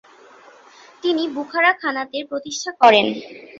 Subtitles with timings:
[1.03, 3.05] তিনি বুখারা খানাতের প্রতিষ্ঠা করেন।